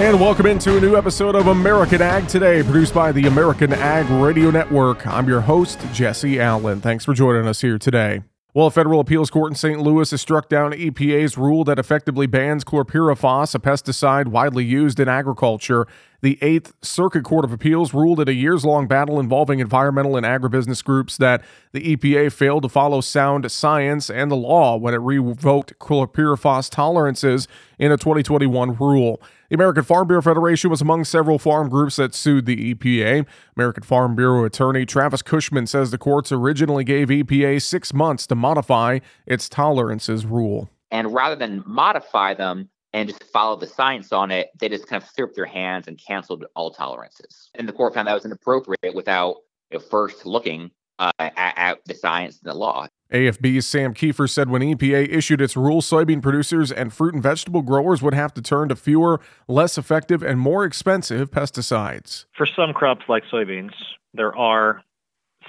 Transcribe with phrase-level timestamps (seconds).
[0.00, 4.08] And welcome into a new episode of American Ag Today, produced by the American Ag
[4.08, 5.06] Radio Network.
[5.06, 6.80] I'm your host, Jesse Allen.
[6.80, 8.22] Thanks for joining us here today.
[8.54, 9.78] Well, a federal appeals court in St.
[9.78, 15.08] Louis has struck down EPA's rule that effectively bans chlorpyrifos, a pesticide widely used in
[15.08, 15.86] agriculture.
[16.22, 20.26] The Eighth Circuit Court of Appeals ruled in a years long battle involving environmental and
[20.26, 21.42] agribusiness groups that
[21.72, 27.48] the EPA failed to follow sound science and the law when it revoked chlorpyrifos tolerances
[27.78, 29.20] in a 2021 rule.
[29.48, 33.26] The American Farm Bureau Federation was among several farm groups that sued the EPA.
[33.56, 38.34] American Farm Bureau attorney Travis Cushman says the courts originally gave EPA six months to
[38.34, 40.68] modify its tolerances rule.
[40.90, 45.02] And rather than modify them and just follow the science on it, they just kind
[45.02, 47.50] of threw up their hands and canceled all tolerances.
[47.54, 49.36] And the court found that was inappropriate without
[49.70, 52.86] you know, first looking uh, at, at the science and the law.
[53.12, 57.62] AFB's Sam Kieffer said when EPA issued its rule, soybean producers and fruit and vegetable
[57.62, 62.26] growers would have to turn to fewer, less effective, and more expensive pesticides.
[62.36, 63.72] For some crops like soybeans,
[64.14, 64.82] there are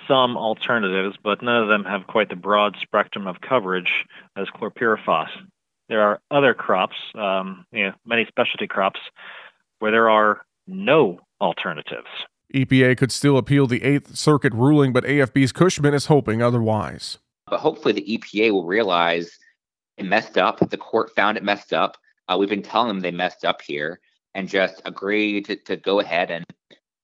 [0.08, 4.05] some alternatives, but none of them have quite the broad spectrum of coverage
[4.36, 5.30] as chlorpyrifos.
[5.92, 9.02] There are other crops, um, you know, many specialty crops,
[9.80, 12.08] where there are no alternatives.
[12.56, 17.17] EPA could still appeal the Eighth Circuit ruling, but AFB's Cushman is hoping otherwise.
[17.45, 19.38] But hopefully, the EPA will realize
[19.98, 20.59] it messed up.
[20.61, 21.98] The court found it messed up.
[22.30, 24.00] Uh, we've been telling them they messed up here,
[24.33, 26.45] and just agree to, to go ahead and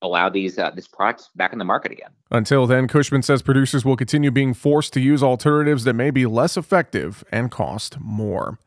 [0.02, 2.12] allow these uh, this product back in the market again.
[2.32, 6.26] Until then, Cushman says producers will continue being forced to use alternatives that may be
[6.26, 8.60] less effective and cost more.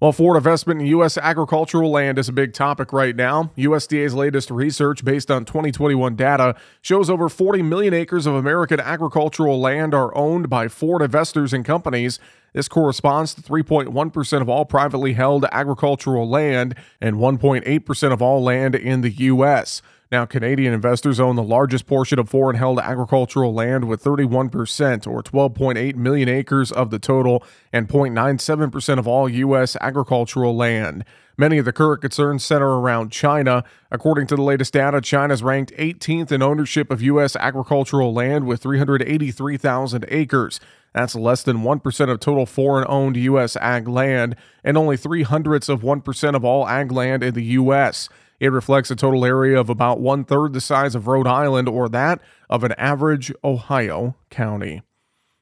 [0.00, 1.18] While foreign investment in U.S.
[1.18, 6.56] agricultural land is a big topic right now, USDA's latest research based on 2021 data
[6.80, 11.66] shows over 40 million acres of American agricultural land are owned by foreign investors and
[11.66, 12.18] companies.
[12.52, 18.74] This corresponds to 3.1% of all privately held agricultural land and 1.8% of all land
[18.74, 19.82] in the U.S.
[20.10, 25.22] Now, Canadian investors own the largest portion of foreign held agricultural land with 31%, or
[25.22, 29.76] 12.8 million acres of the total, and 0.97% of all U.S.
[29.80, 31.04] agricultural land.
[31.38, 33.62] Many of the current concerns center around China.
[33.92, 37.36] According to the latest data, China is ranked 18th in ownership of U.S.
[37.36, 40.60] agricultural land with 383,000 acres.
[40.92, 43.56] That's less than 1% of total foreign owned U.S.
[43.56, 48.08] ag land, and only three hundredths of 1% of all ag land in the U.S.
[48.40, 51.88] It reflects a total area of about one third the size of Rhode Island or
[51.90, 54.82] that of an average Ohio county.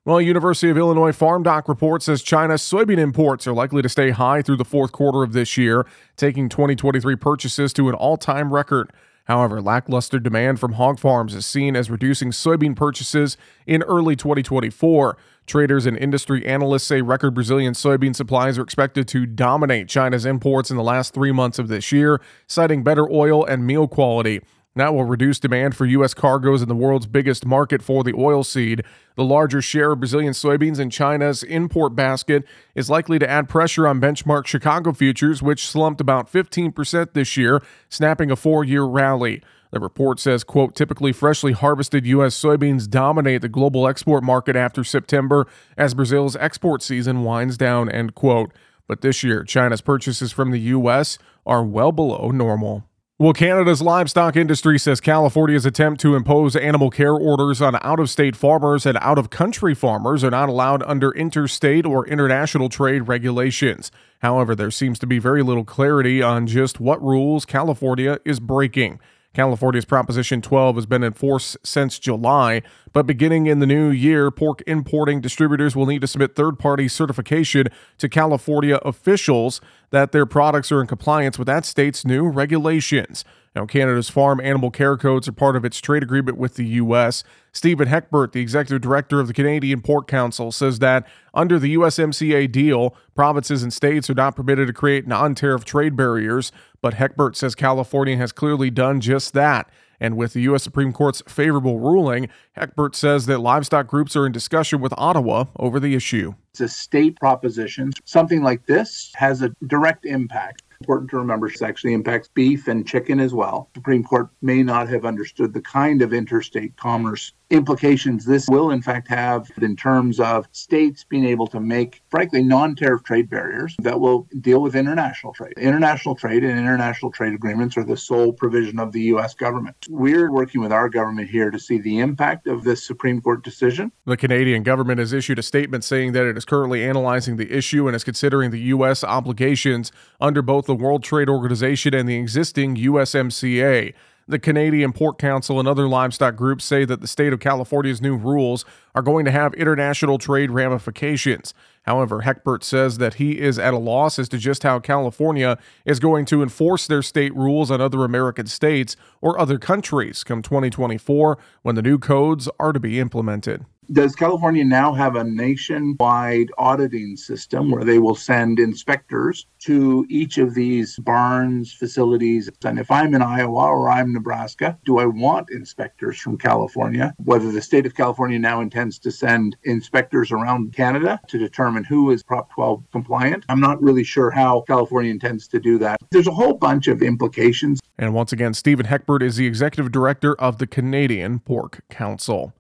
[0.05, 4.11] Well, University of Illinois Farm Doc report says China's soybean imports are likely to stay
[4.11, 5.87] high through the fourth quarter of this year,
[6.17, 8.91] taking 2023 purchases to an all time record.
[9.29, 15.19] However, lackluster demand from hog farms is seen as reducing soybean purchases in early 2024.
[15.47, 20.71] Traders and industry analysts say record Brazilian soybean supplies are expected to dominate China's imports
[20.71, 24.41] in the last three months of this year, citing better oil and meal quality.
[24.79, 26.15] That will reduce demand for U.S.
[26.15, 28.85] cargoes in the world's biggest market for the oilseed.
[29.17, 32.45] The larger share of Brazilian soybeans in China's import basket
[32.77, 37.61] is likely to add pressure on benchmark Chicago futures, which slumped about 15% this year,
[37.89, 39.43] snapping a four year rally.
[39.73, 42.41] The report says, quote, typically freshly harvested U.S.
[42.41, 48.15] soybeans dominate the global export market after September as Brazil's export season winds down, end
[48.15, 48.53] quote.
[48.87, 51.19] But this year, China's purchases from the U.S.
[51.45, 52.88] are well below normal.
[53.21, 58.09] Well, Canada's livestock industry says California's attempt to impose animal care orders on out of
[58.09, 63.09] state farmers and out of country farmers are not allowed under interstate or international trade
[63.09, 63.91] regulations.
[64.21, 69.01] However, there seems to be very little clarity on just what rules California is breaking.
[69.39, 72.61] California's Proposition 12 has been in force since July,
[72.93, 76.89] but beginning in the new year, pork importing distributors will need to submit third party
[76.89, 79.61] certification to California officials
[79.91, 83.25] that their products are in compliance with that state's new regulations.
[83.59, 87.25] Now, Canada's farm animal care codes are part of its trade agreement with the U.S.
[87.51, 92.53] Stephen Heckbert, the executive director of the Canadian Pork Council, says that under the USMCA
[92.53, 96.53] deal, provinces and states are not permitted to create non tariff trade barriers.
[96.81, 99.69] But Heckbert says California has clearly done just that.
[99.99, 100.63] And with the U.S.
[100.63, 105.81] Supreme Court's favorable ruling, Heckbert says that livestock groups are in discussion with Ottawa over
[105.81, 106.35] the issue.
[106.53, 107.91] It's a state proposition.
[108.05, 112.87] Something like this has a direct impact Important to remember this actually impacts beef and
[112.87, 113.69] chicken as well.
[113.75, 118.71] The Supreme Court may not have understood the kind of interstate commerce implications this will
[118.71, 123.75] in fact have in terms of states being able to make frankly non-tariff trade barriers
[123.81, 125.55] that will deal with international trade.
[125.57, 129.77] International trade and international trade agreements are the sole provision of the US government.
[129.89, 133.91] We're working with our government here to see the impact of this Supreme Court decision.
[134.05, 137.89] The Canadian government has issued a statement saying that it is currently analyzing the issue
[137.89, 139.91] and is considering the US obligations
[140.21, 143.95] under both the World Trade Organization and the existing USMCA.
[144.29, 148.15] The Canadian Pork Council and other livestock groups say that the state of California's new
[148.15, 151.55] rules are going to have international trade ramifications.
[151.85, 155.57] However, Heckbert says that he is at a loss as to just how California
[155.87, 160.43] is going to enforce their state rules on other American states or other countries come
[160.43, 163.65] 2024 when the new codes are to be implemented.
[163.91, 170.37] Does California now have a nationwide auditing system where they will send inspectors to each
[170.37, 172.51] of these barns facilities?
[172.67, 177.15] And if I'm in Iowa or I'm Nebraska, do I want inspectors from California?
[177.25, 182.11] Whether the state of California now intends to send inspectors around Canada to determine who
[182.11, 185.99] is Prop 12 compliant, I'm not really sure how California intends to do that.
[186.11, 187.81] There's a whole bunch of implications.
[187.99, 192.53] And once again, Stephen Heckbert is the executive director of the Canadian Pork Council.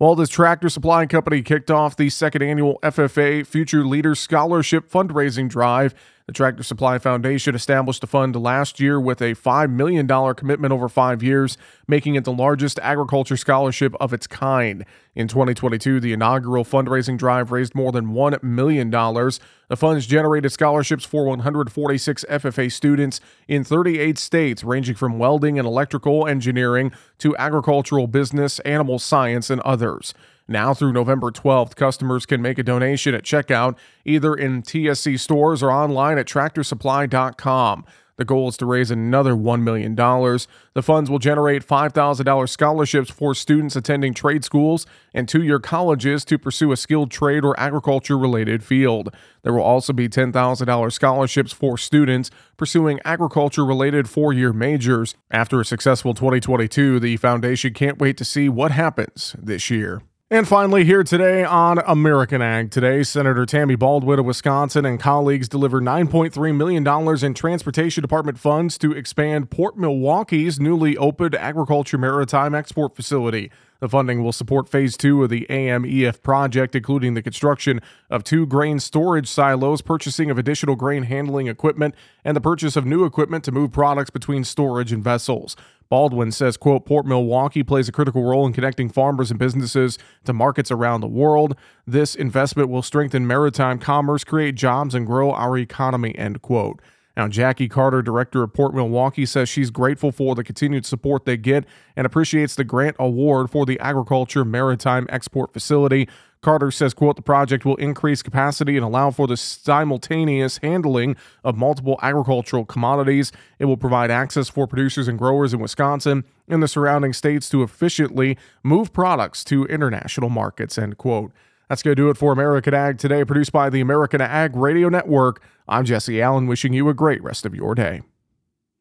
[0.00, 5.94] This tractor supply company kicked off the second annual FFA Future Leaders Scholarship fundraising drive
[6.30, 10.06] the Tractor Supply Foundation established a fund last year with a $5 million
[10.36, 14.84] commitment over five years, making it the largest agriculture scholarship of its kind.
[15.16, 18.90] In 2022, the inaugural fundraising drive raised more than $1 million.
[18.90, 25.66] The funds generated scholarships for 146 FFA students in 38 states, ranging from welding and
[25.66, 30.14] electrical engineering to agricultural business, animal science, and others.
[30.50, 35.62] Now through November 12th, customers can make a donation at checkout either in TSC stores
[35.62, 37.84] or online at tractorsupply.com.
[38.16, 39.94] The goal is to raise another $1 million.
[39.94, 46.24] The funds will generate $5,000 scholarships for students attending trade schools and two year colleges
[46.24, 49.14] to pursue a skilled trade or agriculture related field.
[49.42, 55.14] There will also be $10,000 scholarships for students pursuing agriculture related four year majors.
[55.30, 60.02] After a successful 2022, the foundation can't wait to see what happens this year.
[60.32, 65.48] And finally, here today on American Ag Today, Senator Tammy Baldwin of Wisconsin and colleagues
[65.48, 72.54] delivered $9.3 million in Transportation Department funds to expand Port Milwaukee's newly opened agriculture maritime
[72.54, 73.50] export facility.
[73.80, 77.80] The funding will support phase two of the AMEF project, including the construction
[78.10, 81.94] of two grain storage silos, purchasing of additional grain handling equipment,
[82.24, 85.56] and the purchase of new equipment to move products between storage and vessels.
[85.88, 90.32] Baldwin says, quote, Port Milwaukee plays a critical role in connecting farmers and businesses to
[90.32, 91.56] markets around the world.
[91.84, 96.80] This investment will strengthen maritime commerce, create jobs, and grow our economy, end quote.
[97.20, 101.36] Now, Jackie Carter, director of Port Milwaukee, says she's grateful for the continued support they
[101.36, 106.08] get and appreciates the grant award for the Agriculture Maritime Export Facility.
[106.40, 111.14] Carter says, quote, the project will increase capacity and allow for the simultaneous handling
[111.44, 113.32] of multiple agricultural commodities.
[113.58, 117.62] It will provide access for producers and growers in Wisconsin and the surrounding states to
[117.62, 121.32] efficiently move products to international markets, end quote.
[121.70, 124.88] That's going to do it for American Ag today, produced by the American Ag Radio
[124.88, 125.40] Network.
[125.68, 128.02] I'm Jesse Allen, wishing you a great rest of your day.